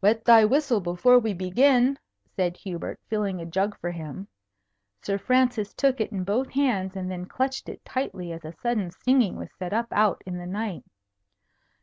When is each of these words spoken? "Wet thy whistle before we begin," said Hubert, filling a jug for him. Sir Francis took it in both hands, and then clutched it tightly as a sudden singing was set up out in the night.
"Wet 0.00 0.24
thy 0.24 0.42
whistle 0.42 0.80
before 0.80 1.18
we 1.18 1.34
begin," 1.34 1.98
said 2.24 2.56
Hubert, 2.56 2.98
filling 3.08 3.42
a 3.42 3.44
jug 3.44 3.76
for 3.78 3.90
him. 3.90 4.26
Sir 5.02 5.18
Francis 5.18 5.74
took 5.74 6.00
it 6.00 6.10
in 6.10 6.24
both 6.24 6.48
hands, 6.48 6.96
and 6.96 7.10
then 7.10 7.26
clutched 7.26 7.68
it 7.68 7.84
tightly 7.84 8.32
as 8.32 8.42
a 8.46 8.52
sudden 8.62 8.90
singing 8.90 9.36
was 9.36 9.50
set 9.58 9.74
up 9.74 9.88
out 9.92 10.22
in 10.24 10.38
the 10.38 10.46
night. 10.46 10.84